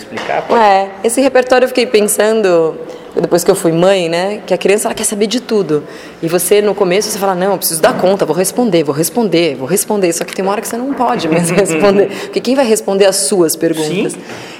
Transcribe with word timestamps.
explicar? 0.00 0.42
Pode... 0.42 0.62
É, 0.62 0.90
esse 1.04 1.20
repertório 1.20 1.64
eu 1.64 1.68
fiquei 1.68 1.86
pensando 1.86 2.76
depois 3.14 3.42
que 3.42 3.50
eu 3.50 3.54
fui 3.54 3.72
mãe, 3.72 4.08
né, 4.08 4.40
que 4.46 4.54
a 4.54 4.58
criança 4.58 4.86
ela 4.86 4.94
quer 4.94 5.04
saber 5.04 5.26
de 5.26 5.40
tudo. 5.40 5.82
E 6.22 6.28
você 6.28 6.62
no 6.62 6.74
começo 6.74 7.10
você 7.10 7.18
fala: 7.18 7.34
"Não, 7.34 7.52
eu 7.52 7.58
preciso 7.58 7.80
dar 7.80 7.98
conta, 7.98 8.24
vou 8.24 8.36
responder, 8.36 8.84
vou 8.84 8.94
responder, 8.94 9.56
vou 9.56 9.66
responder". 9.66 10.12
Só 10.12 10.24
que 10.24 10.34
tem 10.34 10.44
uma 10.44 10.52
hora 10.52 10.60
que 10.60 10.68
você 10.68 10.76
não 10.76 10.92
pode 10.94 11.28
mais 11.28 11.50
responder, 11.50 12.08
porque 12.24 12.40
quem 12.40 12.54
vai 12.54 12.64
responder 12.64 13.06
as 13.06 13.16
suas 13.16 13.56
perguntas? 13.56 14.12
Sim. 14.12 14.18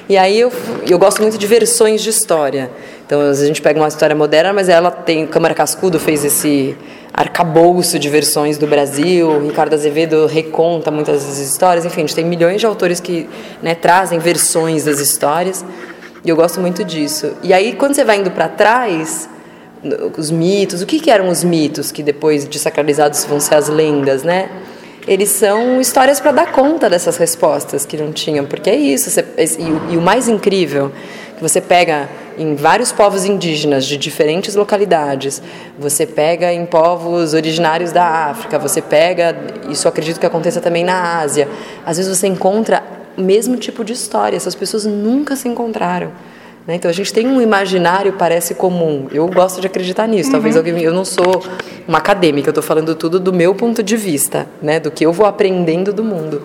E 0.09 0.17
aí 0.17 0.41
eu 0.41 0.53
eu 0.89 0.99
gosto 0.99 1.23
muito 1.23 1.39
de 1.39 1.47
versões 1.47 2.03
de 2.03 2.11
história. 2.11 2.71
Então, 3.11 3.23
a 3.23 3.35
gente 3.35 3.61
pega 3.61 3.81
uma 3.81 3.89
história 3.89 4.15
moderna, 4.15 4.53
mas 4.53 4.69
ela 4.69 4.89
tem 4.89 5.27
Câmara 5.27 5.53
Cascudo 5.53 5.99
fez 5.99 6.25
esse 6.25 6.77
arcabouço 7.13 7.99
de 7.99 8.09
versões 8.09 8.57
do 8.57 8.67
Brasil, 8.67 9.41
Ricardo 9.41 9.75
Azevedo 9.75 10.27
reconta 10.27 10.91
muitas 10.91 11.25
das 11.25 11.39
histórias, 11.39 11.85
enfim, 11.85 11.99
a 11.99 12.07
gente 12.07 12.15
tem 12.15 12.25
milhões 12.25 12.61
de 12.61 12.67
autores 12.67 13.01
que 13.01 13.29
né, 13.63 13.75
trazem 13.75 14.19
versões 14.19 14.85
das 14.85 15.01
histórias. 15.01 15.65
E 16.25 16.29
eu 16.29 16.37
gosto 16.37 16.61
muito 16.61 16.85
disso. 16.85 17.33
E 17.43 17.53
aí, 17.53 17.75
quando 17.75 17.95
você 17.95 18.05
vai 18.05 18.19
indo 18.19 18.31
para 18.31 18.47
trás, 18.47 19.29
os 20.17 20.31
mitos, 20.31 20.83
o 20.83 20.87
que, 20.87 21.01
que 21.01 21.11
eram 21.11 21.29
os 21.29 21.43
mitos 21.43 21.91
que 21.91 22.03
depois 22.03 22.47
de 22.47 22.59
sacralizados 22.59 23.25
vão 23.25 23.41
ser 23.41 23.55
as 23.55 23.69
lendas, 23.69 24.23
né? 24.23 24.51
Eles 25.09 25.31
são 25.31 25.81
histórias 25.81 26.21
para 26.21 26.31
dar 26.31 26.53
conta 26.53 26.91
dessas 26.91 27.17
respostas 27.17 27.87
que 27.87 27.97
não 27.97 28.13
tinham, 28.13 28.45
porque 28.45 28.69
é 28.69 28.77
isso. 28.77 29.11
Você, 29.11 29.25
e, 29.39 29.95
e 29.95 29.97
o 29.97 30.01
mais 30.01 30.29
incrível 30.29 30.93
que 31.37 31.43
você 31.43 31.61
pega 31.61 32.09
em 32.41 32.55
vários 32.55 32.91
povos 32.91 33.27
indígenas 33.27 33.85
de 33.85 33.99
diferentes 33.99 34.55
localidades, 34.55 35.43
você 35.79 36.07
pega 36.07 36.51
em 36.51 36.65
povos 36.65 37.35
originários 37.35 37.93
da 37.93 38.03
África, 38.31 38.59
você 38.59 38.81
pega, 38.81 39.37
isso 39.69 39.87
acredito 39.87 40.19
que 40.19 40.25
aconteça 40.25 40.59
também 40.59 40.83
na 40.83 41.19
Ásia. 41.19 41.47
Às 41.85 41.99
vezes 41.99 42.17
você 42.17 42.27
encontra 42.27 42.83
mesmo 43.15 43.59
tipo 43.59 43.85
de 43.85 43.93
história. 43.93 44.39
Essas 44.39 44.55
pessoas 44.55 44.87
nunca 44.87 45.37
se 45.37 45.49
encontraram. 45.49 46.13
Né? 46.67 46.77
Então 46.77 46.91
a 46.91 46.95
gente 46.95 47.13
tem 47.13 47.27
um 47.27 47.43
imaginário 47.43 48.15
parece 48.15 48.55
comum. 48.55 49.07
Eu 49.13 49.29
gosto 49.29 49.61
de 49.61 49.67
acreditar 49.67 50.07
nisso. 50.07 50.29
Uhum. 50.29 50.33
Talvez 50.33 50.57
alguém, 50.57 50.81
eu 50.81 50.95
não 50.95 51.05
sou 51.05 51.43
uma 51.87 51.99
acadêmica. 51.99 52.49
Eu 52.49 52.53
estou 52.53 52.65
falando 52.65 52.95
tudo 52.95 53.21
do 53.21 53.35
meu 53.35 53.55
ponto 53.55 53.83
de 53.83 53.99
vista, 53.99 54.47
né? 54.63 54.81
Do 54.81 54.91
que 54.91 55.05
eu 55.05 55.13
vou 55.13 55.27
aprendendo 55.27 55.93
do 55.93 56.03
mundo. 56.03 56.43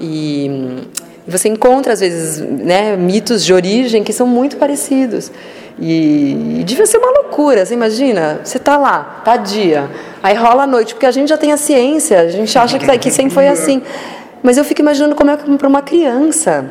E 0.00 0.80
você 1.26 1.48
encontra 1.48 1.92
às 1.92 2.00
vezes 2.00 2.40
né, 2.40 2.96
mitos 2.96 3.44
de 3.44 3.52
origem 3.52 4.04
que 4.04 4.12
são 4.12 4.26
muito 4.26 4.56
parecidos. 4.56 5.30
E, 5.78 6.60
e 6.60 6.64
devia 6.64 6.86
ser 6.86 6.98
uma 6.98 7.10
loucura, 7.10 7.66
você 7.66 7.74
imagina? 7.74 8.40
Você 8.44 8.58
tá 8.58 8.76
lá, 8.76 9.22
tá 9.24 9.36
dia, 9.36 9.90
aí 10.22 10.34
rola 10.36 10.62
a 10.62 10.66
noite, 10.66 10.94
porque 10.94 11.06
a 11.06 11.10
gente 11.10 11.28
já 11.28 11.36
tem 11.36 11.52
a 11.52 11.56
ciência, 11.56 12.20
a 12.20 12.28
gente 12.28 12.56
acha 12.56 12.78
que, 12.78 12.98
que 12.98 13.10
sempre 13.10 13.34
foi 13.34 13.48
assim. 13.48 13.82
Mas 14.42 14.56
eu 14.56 14.64
fico 14.64 14.80
imaginando 14.80 15.14
como 15.14 15.30
é 15.30 15.36
para 15.36 15.68
uma 15.68 15.82
criança 15.82 16.64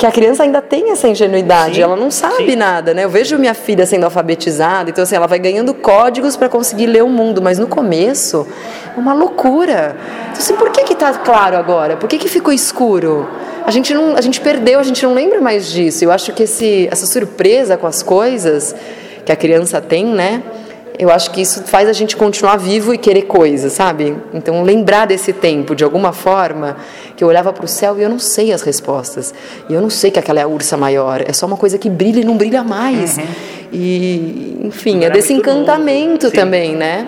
que 0.00 0.06
a 0.06 0.10
criança 0.10 0.44
ainda 0.44 0.62
tem 0.62 0.92
essa 0.92 1.06
ingenuidade, 1.06 1.74
sim, 1.74 1.82
ela 1.82 1.94
não 1.94 2.10
sabe 2.10 2.52
sim. 2.52 2.56
nada, 2.56 2.94
né? 2.94 3.04
Eu 3.04 3.10
vejo 3.10 3.38
minha 3.38 3.52
filha 3.52 3.84
sendo 3.84 4.04
alfabetizada, 4.04 4.88
então 4.88 5.04
assim, 5.04 5.14
ela 5.14 5.26
vai 5.26 5.38
ganhando 5.38 5.74
códigos 5.74 6.38
para 6.38 6.48
conseguir 6.48 6.86
ler 6.86 7.04
o 7.04 7.08
mundo, 7.08 7.42
mas 7.42 7.58
no 7.58 7.66
começo 7.66 8.46
uma 8.96 9.12
loucura. 9.12 9.96
Então 10.30 10.38
assim, 10.38 10.54
por 10.54 10.70
que 10.70 10.84
que 10.84 10.94
tá 10.94 11.12
claro 11.14 11.56
agora? 11.56 11.96
Por 11.96 12.08
que 12.08 12.18
que 12.18 12.28
ficou 12.28 12.52
escuro? 12.52 13.28
A 13.64 13.70
gente 13.70 13.92
não, 13.94 14.16
a 14.16 14.20
gente 14.20 14.40
perdeu, 14.40 14.80
a 14.80 14.82
gente 14.82 15.02
não 15.04 15.14
lembra 15.14 15.40
mais 15.40 15.70
disso. 15.70 16.04
Eu 16.04 16.10
acho 16.10 16.32
que 16.32 16.42
esse, 16.42 16.88
essa 16.90 17.06
surpresa 17.06 17.76
com 17.76 17.86
as 17.86 18.02
coisas 18.02 18.74
que 19.24 19.30
a 19.30 19.36
criança 19.36 19.80
tem, 19.80 20.06
né? 20.06 20.42
eu 21.00 21.10
acho 21.10 21.30
que 21.30 21.40
isso 21.40 21.62
faz 21.62 21.88
a 21.88 21.94
gente 21.94 22.14
continuar 22.14 22.58
vivo 22.58 22.92
e 22.92 22.98
querer 22.98 23.22
coisas, 23.22 23.72
sabe? 23.72 24.14
Então, 24.34 24.62
lembrar 24.62 25.06
desse 25.06 25.32
tempo, 25.32 25.74
de 25.74 25.82
alguma 25.82 26.12
forma, 26.12 26.76
que 27.16 27.24
eu 27.24 27.28
olhava 27.28 27.54
para 27.54 27.64
o 27.64 27.68
céu 27.68 27.98
e 27.98 28.02
eu 28.02 28.08
não 28.10 28.18
sei 28.18 28.52
as 28.52 28.60
respostas. 28.60 29.32
E 29.66 29.72
eu 29.72 29.80
não 29.80 29.88
sei 29.88 30.10
que 30.10 30.18
aquela 30.18 30.40
é 30.40 30.42
a 30.42 30.46
ursa 30.46 30.76
maior. 30.76 31.24
É 31.26 31.32
só 31.32 31.46
uma 31.46 31.56
coisa 31.56 31.78
que 31.78 31.88
brilha 31.88 32.20
e 32.20 32.24
não 32.24 32.36
brilha 32.36 32.62
mais. 32.62 33.16
Uhum. 33.16 33.24
E, 33.72 34.60
enfim, 34.62 35.02
é 35.02 35.08
desse 35.08 35.32
encantamento 35.32 36.30
também, 36.30 36.76
né? 36.76 37.06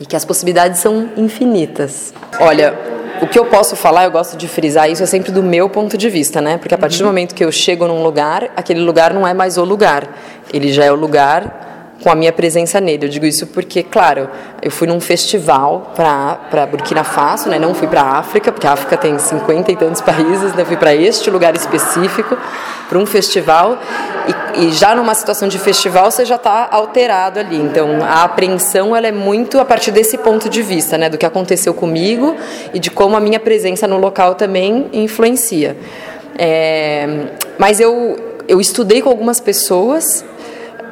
E 0.00 0.06
que 0.06 0.16
as 0.16 0.24
possibilidades 0.24 0.80
são 0.80 1.10
infinitas. 1.16 2.12
Olha, 2.40 2.74
o 3.20 3.28
que 3.28 3.38
eu 3.38 3.44
posso 3.44 3.76
falar, 3.76 4.04
eu 4.04 4.10
gosto 4.10 4.36
de 4.36 4.48
frisar 4.48 4.90
isso, 4.90 5.02
é 5.02 5.06
sempre 5.06 5.30
do 5.30 5.42
meu 5.42 5.68
ponto 5.68 5.98
de 5.98 6.08
vista, 6.08 6.40
né? 6.40 6.56
Porque 6.56 6.74
a 6.74 6.78
partir 6.78 6.98
do 6.98 7.02
uhum. 7.02 7.08
momento 7.08 7.34
que 7.34 7.44
eu 7.44 7.52
chego 7.52 7.86
num 7.86 8.02
lugar, 8.02 8.50
aquele 8.56 8.80
lugar 8.80 9.12
não 9.12 9.26
é 9.26 9.34
mais 9.34 9.58
o 9.58 9.64
lugar. 9.64 10.08
Ele 10.52 10.72
já 10.72 10.84
é 10.84 10.90
o 10.90 10.96
lugar 10.96 11.68
com 12.02 12.10
a 12.10 12.14
minha 12.14 12.32
presença 12.32 12.80
nele. 12.80 13.06
Eu 13.06 13.10
digo 13.10 13.26
isso 13.26 13.46
porque, 13.48 13.82
claro, 13.82 14.28
eu 14.62 14.70
fui 14.70 14.86
num 14.86 15.00
festival 15.00 15.92
para 15.94 16.66
Burkina 16.66 17.04
Faso, 17.04 17.48
né? 17.48 17.58
não 17.58 17.74
fui 17.74 17.86
para 17.86 18.02
a 18.02 18.18
África, 18.18 18.50
porque 18.50 18.66
a 18.66 18.72
África 18.72 18.96
tem 18.96 19.18
cinquenta 19.18 19.70
e 19.70 19.76
tantos 19.76 20.00
países, 20.00 20.54
né? 20.54 20.64
fui 20.64 20.76
para 20.76 20.94
este 20.94 21.30
lugar 21.30 21.54
específico, 21.54 22.36
para 22.88 22.98
um 22.98 23.06
festival, 23.06 23.78
e, 24.30 24.66
e, 24.66 24.72
já 24.72 24.94
numa 24.94 25.14
situação 25.14 25.48
de 25.48 25.58
festival 25.58 26.10
você 26.10 26.24
já 26.24 26.36
está 26.36 26.68
alterado 26.70 27.38
ali. 27.38 27.56
Então 27.56 27.98
a 28.02 28.24
apreensão 28.24 28.94
ela 28.94 29.06
é 29.06 29.12
muito 29.12 29.58
a 29.58 29.64
partir 29.64 29.90
desse 29.90 30.18
ponto 30.18 30.48
de 30.48 30.62
vista, 30.62 30.96
né? 30.96 31.08
do 31.08 31.18
que 31.18 31.26
aconteceu 31.26 31.74
comigo 31.74 32.36
e 32.72 32.78
de 32.78 32.90
como 32.90 33.16
a 33.16 33.20
minha 33.20 33.40
presença 33.40 33.86
no 33.86 33.98
local 33.98 34.34
também 34.34 34.88
influencia. 34.92 35.76
É, 36.38 37.26
mas 37.58 37.80
eu, 37.80 38.16
eu 38.48 38.60
estudei 38.60 39.02
com 39.02 39.08
algumas 39.08 39.40
pessoas 39.40 40.24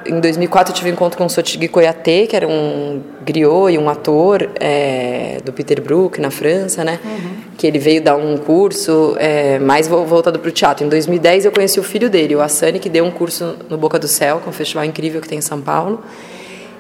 em 0.09 0.21
2004 0.21 0.73
eu 0.73 0.77
tive 0.77 0.91
um 0.91 0.93
encontro 0.95 1.19
com 1.19 1.27
o 1.27 1.31
Sotigui 1.31 1.69
Koyate, 1.69 2.27
que 2.29 2.35
era 2.35 2.49
um 2.49 3.03
griot 3.25 3.73
e 3.73 3.79
um 3.79 3.89
ator 3.89 4.51
é, 4.59 5.39
do 5.45 5.53
Peter 5.53 5.83
Brook, 5.83 6.21
na 6.21 6.31
França, 6.31 6.83
né? 6.83 6.99
Uhum. 7.05 7.31
Que 7.57 7.67
ele 7.67 7.79
veio 7.79 8.03
dar 8.03 8.17
um 8.17 8.37
curso 8.39 9.15
é, 9.19 9.59
mais 9.59 9.87
voltado 9.87 10.39
para 10.39 10.49
o 10.49 10.53
teatro. 10.53 10.85
Em 10.87 10.89
2010 10.89 11.45
eu 11.45 11.53
conheci 11.53 11.79
o 11.79 11.83
filho 11.83 12.09
dele, 12.09 12.35
o 12.35 12.41
Assani, 12.41 12.79
que 12.79 12.89
deu 12.89 13.05
um 13.05 13.11
curso 13.11 13.57
no 13.69 13.77
Boca 13.77 13.99
do 13.99 14.09
Céu, 14.09 14.39
que 14.41 14.47
é 14.47 14.49
um 14.49 14.53
festival 14.53 14.85
incrível 14.85 15.21
que 15.21 15.29
tem 15.29 15.39
em 15.39 15.43
São 15.43 15.61
Paulo. 15.61 16.03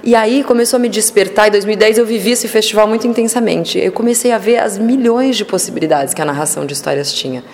E 0.03 0.15
aí 0.15 0.43
começou 0.43 0.79
a 0.79 0.81
me 0.81 0.89
despertar. 0.89 1.49
Em 1.49 1.51
2010 1.51 1.99
eu 1.99 2.07
vivi 2.07 2.31
esse 2.31 2.49
festival 2.49 2.89
muito 2.89 3.07
intensamente. 3.07 3.79
Eu 3.79 3.93
comecei 3.93 4.33
a 4.33 4.39
ver 4.39 4.59
as 4.59 4.79
milhões 4.79 5.37
de 5.37 5.45
possibilidades 5.45 6.15
que 6.15 6.23
a 6.23 6.25
narração 6.25 6.65
de 6.65 6.73
histórias 6.73 7.13
tinha. 7.13 7.45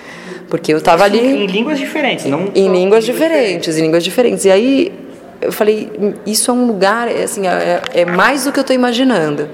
Porque 0.49 0.73
eu 0.73 0.79
estava 0.79 1.05
ali. 1.05 1.19
Em 1.19 1.47
línguas 1.47 1.79
diferentes, 1.79 2.27
não? 2.27 2.51
Em 2.55 2.71
línguas 2.71 3.05
diferentes, 3.05 3.05
diferentes, 3.05 3.79
em 3.79 3.83
línguas 3.83 4.05
diferentes. 4.05 4.45
E 4.45 4.51
aí 4.51 4.93
eu 5.45 5.53
falei, 5.53 5.91
isso 6.27 6.51
é 6.51 6.55
um 6.55 6.67
lugar, 6.67 7.09
é, 7.09 7.23
assim, 7.23 7.47
é, 7.47 7.83
é 7.93 8.05
mais 8.05 8.45
do 8.45 8.53
que 8.53 8.59
eu 8.59 8.63
estou 8.63 8.75
imaginando. 8.75 9.49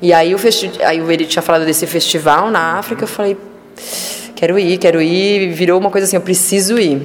E 0.00 0.12
aí 0.12 0.34
o, 0.34 0.38
festi 0.38 0.70
aí 0.82 0.98
ele 0.98 1.26
tinha 1.26 1.42
falado 1.42 1.64
desse 1.64 1.86
festival 1.86 2.50
na 2.50 2.78
África, 2.78 3.04
eu 3.04 3.08
falei, 3.08 3.36
quero 4.34 4.58
ir, 4.58 4.78
quero 4.78 5.02
ir, 5.02 5.52
virou 5.52 5.78
uma 5.78 5.90
coisa 5.90 6.06
assim, 6.06 6.16
eu 6.16 6.22
preciso 6.22 6.78
ir. 6.78 7.02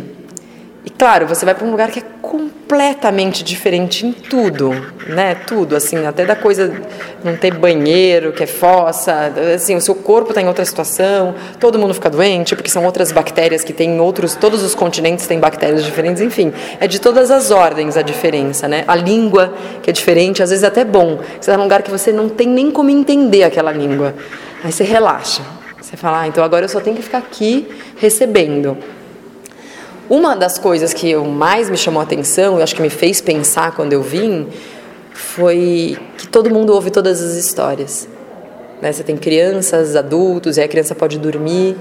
E 0.86 0.90
claro, 0.90 1.26
você 1.26 1.44
vai 1.44 1.56
para 1.56 1.66
um 1.66 1.72
lugar 1.72 1.90
que 1.90 2.00
é 2.00 2.04
completamente 2.34 3.44
diferente 3.44 4.08
em 4.08 4.12
tudo, 4.12 4.72
né? 5.08 5.36
Tudo, 5.36 5.76
assim, 5.76 6.04
até 6.08 6.26
da 6.26 6.36
coisa 6.36 6.74
não 7.24 7.38
ter 7.38 7.54
banheiro, 7.54 8.32
que 8.32 8.42
é 8.42 8.48
fossa, 8.48 9.32
assim, 9.54 9.76
o 9.76 9.82
seu 9.82 9.94
corpo 9.94 10.32
está 10.32 10.42
em 10.42 10.48
outra 10.48 10.66
situação, 10.66 11.36
todo 11.60 11.78
mundo 11.78 11.94
fica 11.94 12.10
doente 12.10 12.56
porque 12.56 12.72
são 12.72 12.86
outras 12.86 13.12
bactérias 13.12 13.64
que 13.64 13.72
tem 13.72 13.92
em 13.92 14.00
outros, 14.00 14.34
todos 14.34 14.64
os 14.64 14.74
continentes 14.74 15.28
têm 15.28 15.40
bactérias 15.40 15.86
diferentes, 15.86 16.24
enfim, 16.24 16.52
é 16.80 16.88
de 16.88 17.00
todas 17.00 17.30
as 17.30 17.52
ordens 17.52 17.98
a 17.98 18.02
diferença, 18.02 18.68
né? 18.68 18.84
A 18.88 18.96
língua 18.96 19.54
que 19.84 19.92
é 19.92 19.94
diferente, 19.94 20.42
às 20.42 20.50
vezes 20.50 20.64
é 20.64 20.68
até 20.68 20.84
bom. 20.84 21.18
Você 21.18 21.52
está 21.52 21.56
num 21.56 21.64
lugar 21.64 21.84
que 21.84 21.92
você 21.92 22.12
não 22.12 22.28
tem 22.30 22.48
nem 22.48 22.72
como 22.72 22.90
entender 22.90 23.44
aquela 23.44 23.72
língua, 23.72 24.16
aí 24.64 24.72
você 24.72 24.84
relaxa, 24.84 25.44
você 25.80 25.96
fala, 25.96 26.22
ah, 26.22 26.28
então 26.28 26.44
agora 26.44 26.66
eu 26.66 26.70
só 26.70 26.80
tenho 26.80 26.96
que 26.96 27.04
ficar 27.04 27.20
aqui 27.20 27.68
recebendo. 27.96 28.76
Uma 30.10 30.36
das 30.36 30.58
coisas 30.58 30.94
que 30.94 31.10
eu 31.10 31.24
mais 31.26 31.70
me 31.70 31.78
chamou 31.78 32.02
a 32.02 32.04
atenção, 32.04 32.58
eu 32.58 32.64
acho 32.64 32.76
que 32.76 32.82
me 32.82 32.90
fez 32.90 33.22
pensar 33.22 33.74
quando 33.74 33.94
eu 33.94 34.02
vim, 34.02 34.48
foi 35.14 35.98
que 36.18 36.28
todo 36.28 36.50
mundo 36.50 36.74
ouve 36.74 36.92
todas 36.92 37.22
as 37.22 37.36
histórias. 37.36 38.08
Né? 38.82 38.92
Você 38.92 39.02
tem 39.02 39.16
crianças, 39.16 39.96
adultos, 39.96 40.58
e 40.58 40.62
a 40.62 40.68
criança 40.68 40.94
pode 40.94 41.18
dormir. 41.18 41.78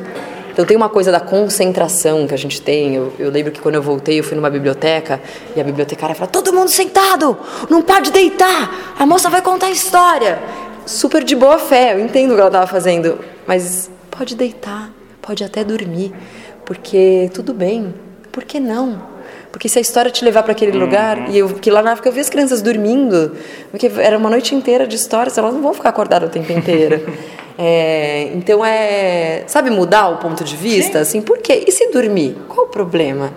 Então 0.52 0.64
tem 0.64 0.76
uma 0.76 0.88
coisa 0.88 1.10
da 1.10 1.18
concentração 1.18 2.26
que 2.26 2.34
a 2.34 2.36
gente 2.36 2.60
tem. 2.60 2.94
Eu, 2.94 3.12
eu, 3.18 3.30
lembro 3.30 3.50
que 3.50 3.60
quando 3.60 3.74
eu 3.74 3.82
voltei, 3.82 4.20
eu 4.20 4.24
fui 4.24 4.36
numa 4.36 4.50
biblioteca 4.50 5.20
e 5.56 5.60
a 5.60 5.64
bibliotecária 5.64 6.14
falou: 6.14 6.30
todo 6.30 6.52
mundo 6.52 6.68
sentado, 6.68 7.36
não 7.68 7.82
pode 7.82 8.12
deitar, 8.12 8.94
a 8.98 9.04
moça 9.04 9.28
vai 9.28 9.42
contar 9.42 9.66
a 9.66 9.70
história. 9.70 10.38
Super 10.86 11.24
de 11.24 11.34
boa 11.34 11.58
fé, 11.58 11.94
eu 11.94 12.00
entendo 12.00 12.32
o 12.32 12.34
que 12.34 12.40
ela 12.40 12.48
estava 12.48 12.66
fazendo, 12.66 13.18
mas 13.46 13.90
pode 14.10 14.36
deitar, 14.36 14.90
pode 15.20 15.42
até 15.42 15.64
dormir, 15.64 16.12
porque 16.66 17.30
tudo 17.32 17.54
bem, 17.54 17.94
por 18.32 18.44
que 18.44 18.58
não? 18.58 19.12
Porque 19.52 19.68
se 19.68 19.78
a 19.78 19.82
história 19.82 20.10
te 20.10 20.24
levar 20.24 20.42
para 20.42 20.52
aquele 20.52 20.72
uhum. 20.72 20.78
lugar, 20.80 21.30
e 21.30 21.38
eu, 21.38 21.48
que 21.50 21.70
lá 21.70 21.82
na 21.82 21.92
África 21.92 22.08
eu 22.08 22.12
vi 22.12 22.20
as 22.20 22.30
crianças 22.30 22.62
dormindo, 22.62 23.36
porque 23.70 23.92
era 23.98 24.16
uma 24.16 24.30
noite 24.30 24.54
inteira 24.54 24.86
de 24.86 24.96
histórias, 24.96 25.36
elas 25.36 25.52
não 25.52 25.60
vão 25.60 25.74
ficar 25.74 25.90
acordadas 25.90 26.30
o 26.30 26.32
tempo 26.32 26.50
inteiro. 26.50 27.06
é, 27.58 28.30
então 28.34 28.64
é, 28.64 29.44
sabe, 29.46 29.68
mudar 29.68 30.08
o 30.08 30.16
ponto 30.16 30.42
de 30.42 30.56
vista, 30.56 31.04
Sim. 31.04 31.18
assim, 31.18 31.22
por 31.22 31.38
quê? 31.38 31.64
E 31.66 31.70
se 31.70 31.92
dormir? 31.92 32.34
Qual 32.48 32.66
o 32.66 32.70
problema? 32.70 33.30